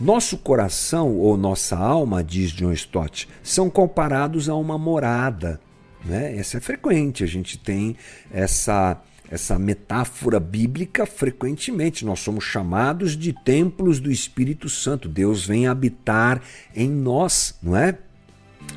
Nosso 0.00 0.36
coração 0.38 1.16
ou 1.16 1.36
nossa 1.36 1.76
alma, 1.76 2.24
diz 2.24 2.50
John 2.50 2.72
Stott, 2.72 3.28
são 3.42 3.70
comparados 3.70 4.48
a 4.48 4.56
uma 4.56 4.76
morada. 4.76 5.60
Né? 6.04 6.36
Essa 6.36 6.58
é 6.58 6.60
frequente, 6.60 7.22
a 7.22 7.26
gente 7.26 7.56
tem 7.56 7.96
essa, 8.32 9.00
essa 9.34 9.58
metáfora 9.58 10.38
bíblica 10.38 11.04
frequentemente. 11.04 12.04
Nós 12.04 12.20
somos 12.20 12.44
chamados 12.44 13.16
de 13.16 13.32
templos 13.32 13.98
do 13.98 14.10
Espírito 14.10 14.68
Santo. 14.68 15.08
Deus 15.08 15.44
vem 15.44 15.66
habitar 15.66 16.40
em 16.74 16.88
nós, 16.88 17.58
não 17.60 17.76
é? 17.76 17.98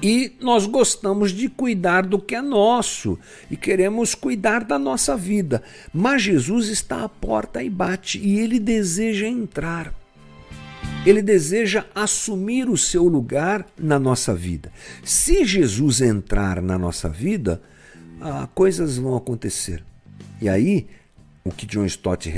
E 0.02 0.34
nós 0.42 0.66
gostamos 0.66 1.32
de 1.32 1.48
cuidar 1.48 2.06
do 2.06 2.20
que 2.20 2.36
é 2.36 2.42
nosso 2.42 3.18
e 3.50 3.56
queremos 3.56 4.16
cuidar 4.16 4.64
da 4.64 4.80
nossa 4.80 5.16
vida. 5.16 5.62
Mas 5.94 6.24
Jesus 6.24 6.70
está 6.70 7.04
à 7.04 7.10
porta 7.10 7.64
e 7.64 7.70
bate 7.70 8.20
e 8.20 8.40
ele 8.40 8.60
deseja 8.60 9.28
entrar. 9.28 9.94
Ele 11.06 11.22
deseja 11.22 11.86
assumir 11.94 12.68
o 12.68 12.78
seu 12.78 13.08
lugar 13.08 13.66
na 13.78 14.00
nossa 14.00 14.34
vida. 14.34 14.72
Se 15.04 15.46
Jesus 15.46 16.02
entrar 16.02 16.62
na 16.62 16.78
nossa 16.78 17.08
vida, 17.08 17.62
ah, 18.20 18.50
coisas 18.54 18.98
vão 18.98 19.16
acontecer. 19.16 19.84
E 20.42 20.48
aí, 20.48 20.88
o 21.44 21.52
que 21.52 21.66
John 21.66 21.86
Stott 21.86 22.30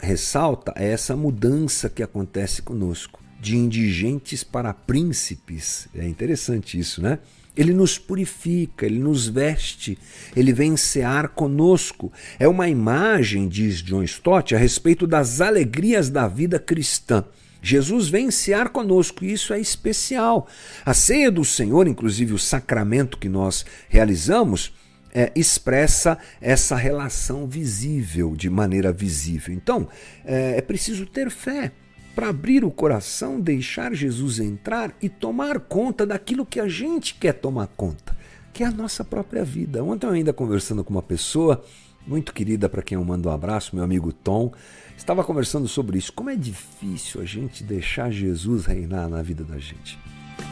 ressalta 0.00 0.72
é 0.76 0.90
essa 0.90 1.14
mudança 1.14 1.88
que 1.88 2.02
acontece 2.02 2.62
conosco, 2.62 3.22
de 3.40 3.56
indigentes 3.56 4.42
para 4.42 4.72
príncipes. 4.72 5.86
É 5.94 6.06
interessante 6.08 6.78
isso, 6.78 7.02
né? 7.02 7.18
Ele 7.56 7.72
nos 7.72 7.98
purifica, 7.98 8.84
ele 8.84 8.98
nos 8.98 9.28
veste, 9.28 9.96
ele 10.34 10.52
vem 10.52 10.76
cear 10.76 11.28
conosco. 11.28 12.12
É 12.38 12.48
uma 12.48 12.68
imagem, 12.68 13.46
diz 13.46 13.80
John 13.80 14.02
Stott, 14.02 14.54
a 14.54 14.58
respeito 14.58 15.06
das 15.06 15.40
alegrias 15.40 16.10
da 16.10 16.26
vida 16.26 16.58
cristã. 16.58 17.24
Jesus 17.62 18.08
vem 18.08 18.30
cear 18.30 18.70
conosco 18.70 19.24
e 19.24 19.32
isso 19.32 19.54
é 19.54 19.60
especial. 19.60 20.48
A 20.84 20.92
ceia 20.92 21.30
do 21.30 21.44
Senhor, 21.44 21.86
inclusive 21.86 22.34
o 22.34 22.38
sacramento 22.38 23.16
que 23.16 23.28
nós 23.28 23.64
realizamos, 23.88 24.72
é, 25.14 25.30
expressa 25.36 26.18
essa 26.40 26.74
relação 26.74 27.46
visível, 27.46 28.34
de 28.34 28.50
maneira 28.50 28.92
visível. 28.92 29.54
Então, 29.54 29.88
é, 30.24 30.58
é 30.58 30.60
preciso 30.60 31.06
ter 31.06 31.30
fé 31.30 31.70
para 32.14 32.28
abrir 32.28 32.64
o 32.64 32.70
coração, 32.70 33.40
deixar 33.40 33.94
Jesus 33.94 34.38
entrar 34.40 34.94
e 35.00 35.08
tomar 35.08 35.60
conta 35.60 36.04
daquilo 36.04 36.44
que 36.44 36.60
a 36.60 36.68
gente 36.68 37.14
quer 37.14 37.32
tomar 37.32 37.68
conta, 37.68 38.16
que 38.52 38.62
é 38.62 38.66
a 38.66 38.70
nossa 38.70 39.04
própria 39.04 39.44
vida. 39.44 39.82
Ontem 39.82 40.06
eu 40.06 40.12
ainda 40.12 40.32
conversando 40.32 40.84
com 40.84 40.90
uma 40.90 41.02
pessoa 41.02 41.64
muito 42.06 42.32
querida 42.32 42.68
para 42.68 42.82
quem 42.82 42.96
eu 42.96 43.04
mando 43.04 43.28
um 43.28 43.32
abraço, 43.32 43.74
meu 43.74 43.84
amigo 43.84 44.12
Tom, 44.12 44.52
estava 44.96 45.24
conversando 45.24 45.66
sobre 45.66 45.98
isso. 45.98 46.12
Como 46.12 46.30
é 46.30 46.36
difícil 46.36 47.20
a 47.20 47.24
gente 47.24 47.64
deixar 47.64 48.10
Jesus 48.10 48.66
reinar 48.66 49.08
na 49.08 49.22
vida 49.22 49.42
da 49.42 49.58
gente. 49.58 49.98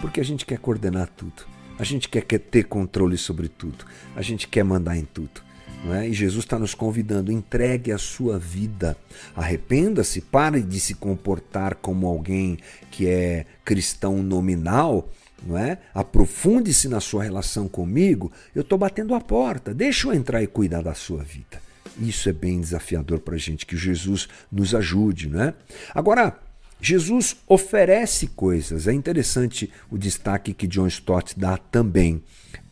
Porque 0.01 0.21
a 0.21 0.25
gente 0.25 0.47
quer 0.47 0.59
coordenar 0.59 1.09
tudo. 1.17 1.52
A 1.83 1.85
gente 1.85 2.09
quer, 2.09 2.23
ter 2.23 2.63
controle 2.63 3.19
sobre 3.19 3.49
tudo. 3.49 3.85
A 4.15 4.23
gente 4.23 4.47
quer 4.47 4.63
mandar 4.63 4.97
em 4.97 5.05
tudo. 5.05 5.43
É? 5.91 6.09
E 6.09 6.13
Jesus 6.13 6.45
está 6.45 6.57
nos 6.57 6.77
convidando, 6.77 7.33
entregue 7.33 7.91
a 7.91 7.99
sua 7.99 8.39
vida, 8.39 8.97
arrependa-se, 9.35 10.21
pare 10.21 10.63
de 10.63 10.79
se 10.79 10.95
comportar 10.95 11.75
como 11.75 12.07
alguém 12.07 12.57
que 12.89 13.09
é 13.09 13.47
cristão 13.65 14.23
nominal 14.23 15.11
não 15.45 15.59
é? 15.59 15.79
Aprofunde-se 15.93 16.87
na 16.87 17.01
sua 17.01 17.25
relação 17.25 17.67
comigo. 17.67 18.31
Eu 18.55 18.63
estou 18.63 18.79
batendo 18.79 19.13
a 19.13 19.21
porta. 19.21 19.75
Deixa 19.75 20.07
eu 20.07 20.15
entrar 20.15 20.41
e 20.41 20.47
cuidar 20.47 20.83
da 20.83 20.95
sua 20.95 21.25
vida. 21.25 21.61
Isso 22.01 22.29
é 22.29 22.33
bem 22.33 22.61
desafiador 22.61 23.19
para 23.19 23.35
a 23.35 23.39
gente, 23.39 23.67
que 23.67 23.77
Jesus 23.77 24.29
nos 24.53 24.73
ajude, 24.73 25.29
não 25.29 25.43
é? 25.43 25.55
Agora, 25.93 26.39
Jesus 26.85 27.37
oferece 27.47 28.27
coisas. 28.27 28.89
É 28.89 28.93
interessante 28.93 29.71
o 29.89 29.97
destaque 29.97 30.53
que 30.53 30.67
John 30.67 30.89
Stott 30.89 31.39
dá 31.39 31.57
também. 31.57 32.21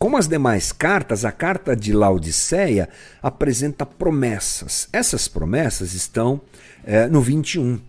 Como 0.00 0.16
as 0.16 0.26
demais 0.26 0.72
cartas, 0.72 1.24
a 1.24 1.30
carta 1.30 1.76
de 1.76 1.92
Laodiceia 1.92 2.88
apresenta 3.22 3.86
promessas. 3.86 4.88
Essas 4.92 5.28
promessas 5.28 5.94
estão 5.94 6.40
é, 6.84 7.06
no 7.06 7.20
21. 7.20 7.80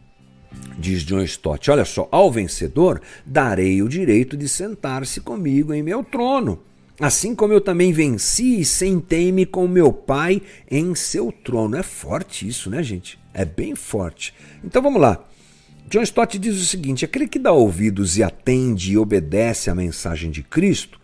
Diz 0.77 1.01
John 1.01 1.23
Stott: 1.23 1.71
Olha 1.71 1.85
só, 1.85 2.07
ao 2.11 2.31
vencedor 2.31 3.01
darei 3.25 3.81
o 3.81 3.89
direito 3.89 4.37
de 4.37 4.47
sentar-se 4.47 5.21
comigo 5.21 5.73
em 5.73 5.81
meu 5.81 6.03
trono. 6.03 6.61
Assim 6.99 7.33
como 7.33 7.51
eu 7.51 7.61
também 7.61 7.91
venci 7.91 8.59
e 8.59 8.65
sentei-me 8.65 9.43
com 9.43 9.67
meu 9.67 9.91
pai 9.91 10.39
em 10.69 10.93
seu 10.93 11.31
trono. 11.31 11.77
É 11.77 11.81
forte 11.81 12.47
isso, 12.47 12.69
né, 12.69 12.83
gente? 12.83 13.17
É 13.33 13.43
bem 13.43 13.73
forte. 13.73 14.35
Então 14.63 14.83
vamos 14.83 15.01
lá. 15.01 15.25
John 15.91 16.03
Stott 16.03 16.39
diz 16.39 16.55
o 16.55 16.65
seguinte: 16.65 17.03
aquele 17.03 17.27
que 17.27 17.37
dá 17.37 17.51
ouvidos 17.51 18.17
e 18.17 18.23
atende 18.23 18.93
e 18.93 18.97
obedece 18.97 19.69
à 19.69 19.75
mensagem 19.75 20.31
de 20.31 20.41
Cristo 20.41 20.97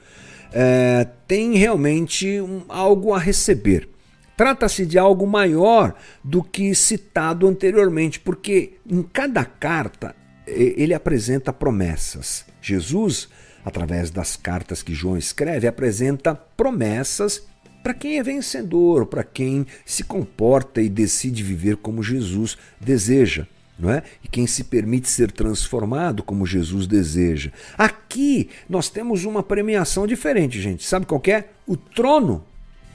é, 0.53 1.05
tem 1.27 1.57
realmente 1.57 2.39
um, 2.39 2.63
algo 2.69 3.13
a 3.13 3.19
receber. 3.19 3.89
Trata-se 4.37 4.85
de 4.85 4.97
algo 4.97 5.27
maior 5.27 5.93
do 6.23 6.41
que 6.41 6.73
citado 6.73 7.47
anteriormente, 7.47 8.17
porque 8.17 8.75
em 8.89 9.03
cada 9.03 9.43
carta 9.43 10.15
ele 10.45 10.93
apresenta 10.93 11.51
promessas. 11.51 12.45
Jesus, 12.61 13.27
através 13.65 14.09
das 14.09 14.37
cartas 14.37 14.81
que 14.81 14.93
João 14.93 15.17
escreve, 15.17 15.67
apresenta 15.67 16.33
promessas 16.33 17.45
para 17.83 17.93
quem 17.93 18.19
é 18.19 18.23
vencedor, 18.23 19.07
para 19.07 19.23
quem 19.23 19.65
se 19.85 20.03
comporta 20.03 20.81
e 20.81 20.87
decide 20.87 21.43
viver 21.43 21.75
como 21.75 22.01
Jesus 22.01 22.57
deseja. 22.79 23.47
Não 23.77 23.91
é? 23.91 24.01
E 24.23 24.27
quem 24.27 24.47
se 24.47 24.63
permite 24.63 25.09
ser 25.09 25.31
transformado 25.31 26.23
como 26.23 26.47
Jesus 26.47 26.87
deseja. 26.87 27.51
Aqui 27.77 28.49
nós 28.67 28.89
temos 28.89 29.23
uma 29.23 29.43
premiação 29.43 30.07
diferente, 30.07 30.59
gente. 30.59 30.83
Sabe 30.83 31.05
qual 31.05 31.21
é? 31.27 31.45
O 31.65 31.77
trono. 31.77 32.43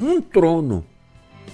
Um 0.01 0.21
trono 0.21 0.85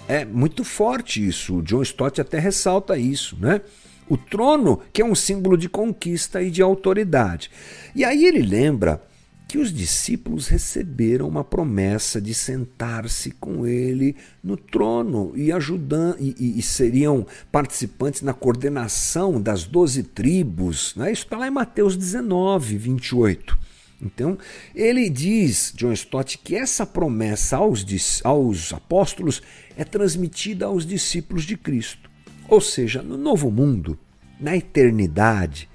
é 0.08 0.24
muito 0.24 0.64
forte 0.64 1.26
isso. 1.26 1.58
O 1.58 1.62
John 1.62 1.82
Stott 1.82 2.20
até 2.20 2.38
ressalta 2.38 2.96
isso, 2.96 3.36
né? 3.38 3.60
O 4.08 4.16
trono, 4.16 4.80
que 4.90 5.02
é 5.02 5.04
um 5.04 5.14
símbolo 5.14 5.58
de 5.58 5.68
conquista 5.68 6.42
e 6.42 6.50
de 6.50 6.62
autoridade. 6.62 7.50
E 7.94 8.04
aí 8.04 8.24
ele 8.24 8.40
lembra 8.40 9.02
que 9.48 9.56
os 9.56 9.72
discípulos 9.72 10.46
receberam 10.46 11.26
uma 11.26 11.42
promessa 11.42 12.20
de 12.20 12.34
sentar-se 12.34 13.30
com 13.30 13.66
ele 13.66 14.14
no 14.44 14.58
trono 14.58 15.32
e 15.34 15.50
ajudando 15.50 16.18
e, 16.20 16.36
e, 16.38 16.58
e, 16.58 16.62
seriam 16.62 17.26
participantes 17.50 18.20
na 18.20 18.34
coordenação 18.34 19.40
das 19.40 19.64
doze 19.64 20.02
tribos. 20.02 20.94
Né? 20.94 21.10
Isso 21.10 21.24
está 21.24 21.38
lá 21.38 21.48
em 21.48 21.50
Mateus 21.50 21.96
19, 21.96 22.76
28. 22.76 23.58
Então, 24.02 24.36
ele 24.74 25.08
diz, 25.08 25.72
John 25.74 25.92
Stott, 25.92 26.36
que 26.36 26.54
essa 26.54 26.84
promessa 26.84 27.56
aos, 27.56 27.84
aos 28.22 28.72
apóstolos 28.74 29.42
é 29.78 29.82
transmitida 29.82 30.66
aos 30.66 30.84
discípulos 30.84 31.44
de 31.44 31.56
Cristo. 31.56 32.10
Ou 32.48 32.60
seja, 32.60 33.02
no 33.02 33.16
novo 33.16 33.50
mundo, 33.50 33.98
na 34.38 34.54
eternidade, 34.54 35.70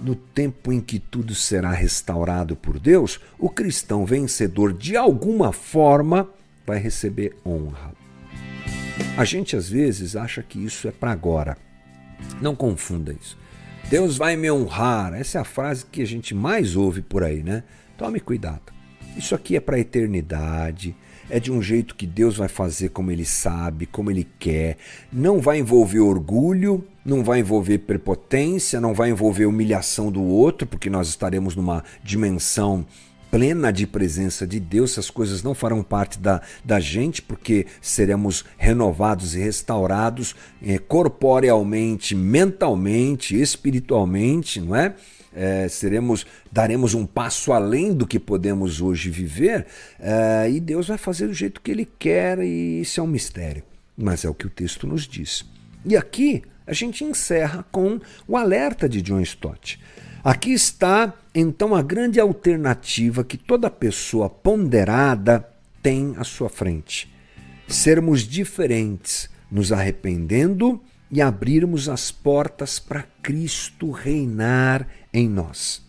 no 0.00 0.14
tempo 0.14 0.72
em 0.72 0.80
que 0.80 0.98
tudo 0.98 1.34
será 1.34 1.72
restaurado 1.72 2.56
por 2.56 2.78
Deus, 2.78 3.20
o 3.38 3.48
cristão 3.48 4.04
vencedor 4.04 4.72
de 4.72 4.96
alguma 4.96 5.52
forma 5.52 6.28
vai 6.66 6.78
receber 6.78 7.36
honra. 7.44 7.92
A 9.16 9.24
gente 9.24 9.56
às 9.56 9.68
vezes 9.68 10.16
acha 10.16 10.42
que 10.42 10.58
isso 10.58 10.88
é 10.88 10.90
para 10.90 11.12
agora. 11.12 11.56
Não 12.40 12.54
confunda 12.54 13.12
isso. 13.12 13.38
Deus 13.88 14.16
vai 14.16 14.36
me 14.36 14.50
honrar. 14.50 15.14
Essa 15.14 15.38
é 15.38 15.40
a 15.40 15.44
frase 15.44 15.86
que 15.86 16.02
a 16.02 16.06
gente 16.06 16.34
mais 16.34 16.74
ouve 16.74 17.02
por 17.02 17.22
aí, 17.22 17.42
né? 17.42 17.62
Tome 17.96 18.20
cuidado. 18.20 18.72
Isso 19.16 19.34
aqui 19.34 19.56
é 19.56 19.60
para 19.60 19.76
a 19.76 19.80
eternidade. 19.80 20.96
É 21.28 21.40
de 21.40 21.50
um 21.50 21.60
jeito 21.60 21.94
que 21.94 22.06
Deus 22.06 22.36
vai 22.36 22.48
fazer 22.48 22.90
como 22.90 23.10
Ele 23.10 23.24
sabe, 23.24 23.86
como 23.86 24.10
Ele 24.10 24.26
quer. 24.38 24.76
Não 25.12 25.40
vai 25.40 25.58
envolver 25.58 26.00
orgulho, 26.00 26.84
não 27.04 27.24
vai 27.24 27.40
envolver 27.40 27.78
prepotência, 27.78 28.80
não 28.80 28.94
vai 28.94 29.10
envolver 29.10 29.46
humilhação 29.46 30.10
do 30.10 30.22
outro, 30.22 30.66
porque 30.66 30.88
nós 30.88 31.08
estaremos 31.08 31.56
numa 31.56 31.82
dimensão 32.02 32.86
plena 33.30 33.72
de 33.72 33.86
presença 33.86 34.46
de 34.46 34.60
Deus, 34.60 34.92
essas 34.92 35.10
coisas 35.10 35.42
não 35.42 35.54
farão 35.54 35.82
parte 35.82 36.18
da, 36.18 36.40
da 36.64 36.78
gente, 36.80 37.20
porque 37.20 37.66
seremos 37.80 38.44
renovados 38.56 39.34
e 39.34 39.40
restaurados 39.40 40.34
é, 40.62 40.78
corporealmente, 40.78 42.14
mentalmente, 42.14 43.38
espiritualmente, 43.38 44.60
não 44.60 44.74
é? 44.74 44.94
É? 45.36 45.68
seremos, 45.68 46.26
daremos 46.50 46.94
um 46.94 47.04
passo 47.04 47.52
além 47.52 47.92
do 47.92 48.06
que 48.06 48.18
podemos 48.18 48.80
hoje 48.80 49.10
viver, 49.10 49.66
é, 50.00 50.50
e 50.50 50.58
Deus 50.58 50.88
vai 50.88 50.96
fazer 50.96 51.26
do 51.26 51.34
jeito 51.34 51.60
que 51.60 51.70
Ele 51.70 51.86
quer, 51.98 52.38
e 52.38 52.80
isso 52.80 52.98
é 52.98 53.02
um 53.02 53.06
mistério. 53.06 53.62
Mas 53.96 54.24
é 54.24 54.28
o 54.28 54.34
que 54.34 54.46
o 54.46 54.50
texto 54.50 54.86
nos 54.86 55.06
diz. 55.06 55.44
E 55.84 55.96
aqui 55.96 56.42
a 56.66 56.72
gente 56.72 57.04
encerra 57.04 57.64
com 57.70 58.00
o 58.26 58.36
alerta 58.36 58.88
de 58.88 59.00
John 59.00 59.20
Stott. 59.20 59.78
Aqui 60.24 60.52
está 60.52 61.14
então 61.32 61.74
a 61.74 61.82
grande 61.82 62.18
alternativa 62.18 63.22
que 63.22 63.36
toda 63.36 63.70
pessoa 63.70 64.28
ponderada 64.28 65.48
tem 65.80 66.14
à 66.16 66.24
sua 66.24 66.48
frente: 66.48 67.14
sermos 67.68 68.22
diferentes, 68.22 69.30
nos 69.48 69.70
arrependendo 69.70 70.80
e 71.10 71.22
abrirmos 71.22 71.88
as 71.88 72.10
portas 72.10 72.80
para 72.80 73.04
Cristo 73.22 73.92
reinar 73.92 74.88
em 75.18 75.28
nós. 75.28 75.82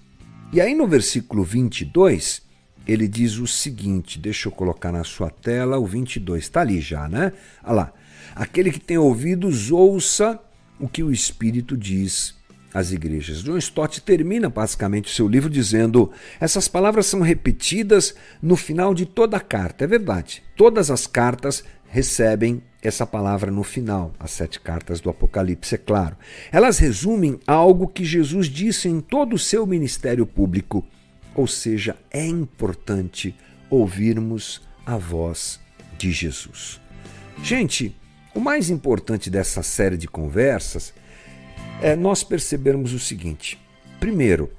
E 0.54 0.62
aí 0.62 0.74
no 0.74 0.88
versículo 0.88 1.44
22, 1.44 2.42
ele 2.88 3.08
diz 3.08 3.38
o 3.38 3.46
seguinte: 3.46 4.18
deixa 4.18 4.48
eu 4.48 4.52
colocar 4.52 4.92
na 4.92 5.04
sua 5.04 5.30
tela 5.30 5.78
o 5.78 5.86
22, 5.86 6.44
está 6.44 6.62
ali 6.62 6.80
já, 6.80 7.08
né? 7.08 7.34
Olha 7.64 7.74
lá. 7.74 7.94
Aquele 8.36 8.72
que 8.72 8.80
tem 8.80 8.98
ouvidos, 8.98 9.72
ouça 9.72 10.40
o 10.80 10.88
que 10.88 11.04
o 11.04 11.12
Espírito 11.12 11.76
diz 11.76 12.36
às 12.74 12.92
igrejas. 12.92 13.42
John 13.42 13.58
Stott 13.58 14.00
termina 14.02 14.50
basicamente 14.50 15.12
o 15.12 15.16
seu 15.16 15.28
livro 15.28 15.50
dizendo: 15.50 16.12
essas 16.40 16.68
palavras 16.68 17.08
são 17.08 17.22
repetidas 17.22 18.16
no 18.42 18.56
final 18.56 18.94
de 18.94 19.06
toda 19.06 19.38
a 19.38 19.42
carta. 19.42 19.84
É 19.84 19.88
verdade, 19.88 20.44
todas 20.56 20.90
as 20.90 21.08
cartas 21.08 21.64
recebem 21.90 22.62
essa 22.82 23.06
palavra 23.06 23.52
no 23.52 23.64
final, 23.64 24.14
as 24.20 24.32
sete 24.32 24.60
cartas 24.60 25.00
do 25.00 25.10
Apocalipse, 25.10 25.76
é 25.76 25.78
claro. 25.78 26.16
Elas 26.52 26.78
resumem 26.78 27.40
algo 27.48 27.88
que 27.88 28.06
Jesus 28.06 28.48
disse 28.48 28.88
em 28.88 29.02
todo 29.02 29.34
o 29.34 29.40
seu 29.40 29.66
ministério 29.66 30.26
público, 30.26 30.86
ou 31.34 31.48
seja, 31.48 31.96
é 32.12 32.26
importante 32.26 33.36
ouvirmos 33.70 34.62
a 34.86 34.98
voz 34.98 35.60
de 35.98 36.12
Jesus. 36.12 36.80
Gente, 37.44 37.96
o 38.34 38.40
mais 38.40 38.70
importante 38.70 39.30
dessa 39.30 39.64
série 39.64 39.98
de 39.98 40.08
conversas 40.08 40.94
é 41.82 41.96
nós 41.96 42.24
percebermos 42.24 42.94
o 42.94 43.00
seguinte: 43.00 43.60
primeiro, 44.00 44.52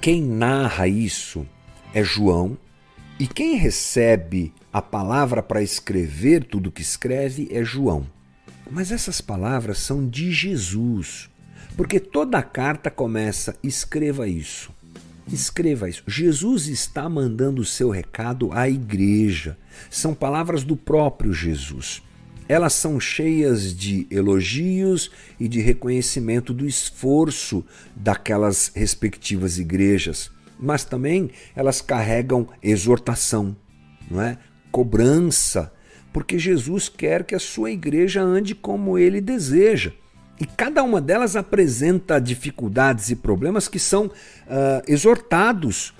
quem 0.00 0.22
narra 0.22 0.86
isso 0.86 1.46
é 1.94 2.02
João, 2.02 2.56
e 3.18 3.26
quem 3.26 3.56
recebe 3.56 4.52
a 4.72 4.80
palavra 4.80 5.42
para 5.42 5.62
escrever 5.62 6.44
tudo 6.44 6.70
que 6.70 6.82
escreve 6.82 7.48
é 7.50 7.64
João. 7.64 8.06
Mas 8.70 8.92
essas 8.92 9.20
palavras 9.20 9.78
são 9.78 10.08
de 10.08 10.30
Jesus, 10.30 11.28
porque 11.76 11.98
toda 11.98 12.38
a 12.38 12.42
carta 12.42 12.90
começa: 12.90 13.56
escreva 13.62 14.28
isso. 14.28 14.70
Escreva 15.32 15.88
isso. 15.88 16.02
Jesus 16.06 16.68
está 16.68 17.08
mandando 17.08 17.60
o 17.60 17.64
seu 17.64 17.90
recado 17.90 18.50
à 18.52 18.68
igreja. 18.68 19.58
São 19.90 20.14
palavras 20.14 20.64
do 20.64 20.76
próprio 20.76 21.32
Jesus 21.32 22.02
elas 22.48 22.72
são 22.72 22.98
cheias 22.98 23.76
de 23.76 24.06
elogios 24.10 25.10
e 25.38 25.46
de 25.46 25.60
reconhecimento 25.60 26.54
do 26.54 26.66
esforço 26.66 27.62
daquelas 27.94 28.72
respectivas 28.74 29.58
igrejas, 29.58 30.30
mas 30.58 30.84
também 30.84 31.30
elas 31.54 31.80
carregam 31.80 32.48
exortação, 32.62 33.56
não 34.10 34.20
é? 34.20 34.38
Cobrança, 34.70 35.72
porque 36.12 36.38
Jesus 36.38 36.88
quer 36.88 37.24
que 37.24 37.34
a 37.34 37.38
sua 37.38 37.70
igreja 37.70 38.22
ande 38.22 38.54
como 38.54 38.98
ele 38.98 39.20
deseja. 39.20 39.92
E 40.40 40.46
cada 40.46 40.82
uma 40.82 41.00
delas 41.00 41.34
apresenta 41.34 42.20
dificuldades 42.20 43.10
e 43.10 43.16
problemas 43.16 43.66
que 43.66 43.78
são 43.78 44.06
uh, 44.06 44.10
exortados 44.86 45.94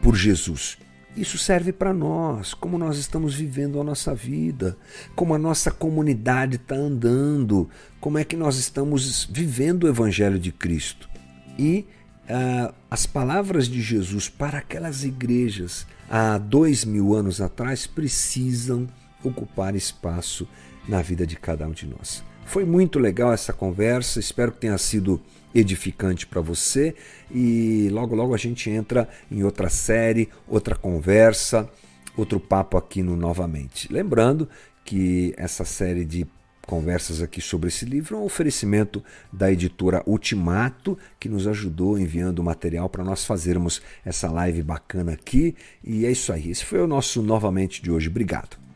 por 0.00 0.14
Jesus. 0.14 0.78
Isso 1.16 1.36
serve 1.36 1.72
para 1.72 1.92
nós, 1.92 2.54
como 2.54 2.78
nós 2.78 2.96
estamos 2.96 3.34
vivendo 3.34 3.80
a 3.80 3.84
nossa 3.84 4.14
vida, 4.14 4.76
como 5.16 5.34
a 5.34 5.38
nossa 5.38 5.70
comunidade 5.70 6.54
está 6.54 6.76
andando, 6.76 7.68
como 8.00 8.16
é 8.16 8.24
que 8.24 8.36
nós 8.36 8.56
estamos 8.56 9.28
vivendo 9.30 9.84
o 9.84 9.88
Evangelho 9.88 10.38
de 10.38 10.52
Cristo. 10.52 11.10
E 11.58 11.84
uh, 12.30 12.74
as 12.90 13.06
palavras 13.06 13.66
de 13.66 13.82
Jesus 13.82 14.28
para 14.28 14.58
aquelas 14.58 15.04
igrejas 15.04 15.86
há 16.08 16.38
dois 16.38 16.84
mil 16.84 17.14
anos 17.14 17.40
atrás 17.40 17.86
precisam 17.86 18.86
ocupar 19.22 19.74
espaço 19.74 20.48
na 20.88 21.02
vida 21.02 21.26
de 21.26 21.36
cada 21.36 21.66
um 21.66 21.72
de 21.72 21.86
nós. 21.86 22.24
Foi 22.46 22.64
muito 22.64 22.98
legal 22.98 23.32
essa 23.32 23.52
conversa, 23.52 24.18
espero 24.18 24.52
que 24.52 24.60
tenha 24.60 24.78
sido 24.78 25.20
edificante 25.54 26.26
para 26.26 26.40
você 26.40 26.94
e 27.30 27.88
logo 27.90 28.14
logo 28.14 28.34
a 28.34 28.38
gente 28.38 28.70
entra 28.70 29.08
em 29.30 29.42
outra 29.42 29.68
série, 29.68 30.28
outra 30.48 30.74
conversa, 30.74 31.68
outro 32.16 32.40
papo 32.40 32.76
aqui 32.76 33.02
no 33.02 33.16
novamente. 33.16 33.92
Lembrando 33.92 34.48
que 34.84 35.34
essa 35.36 35.64
série 35.64 36.04
de 36.04 36.26
conversas 36.70 37.20
aqui 37.20 37.40
sobre 37.40 37.66
esse 37.66 37.84
livro 37.84 38.16
é 38.16 38.20
um 38.20 38.24
oferecimento 38.24 39.02
da 39.32 39.50
editora 39.50 40.04
Ultimato, 40.06 40.96
que 41.18 41.28
nos 41.28 41.48
ajudou 41.48 41.98
enviando 41.98 42.44
material 42.44 42.88
para 42.88 43.02
nós 43.02 43.24
fazermos 43.24 43.82
essa 44.04 44.30
live 44.30 44.62
bacana 44.62 45.12
aqui. 45.12 45.56
E 45.82 46.06
é 46.06 46.12
isso 46.12 46.32
aí. 46.32 46.48
Esse 46.48 46.64
foi 46.64 46.80
o 46.80 46.86
nosso 46.86 47.22
novamente 47.22 47.82
de 47.82 47.90
hoje. 47.90 48.08
Obrigado. 48.08 48.69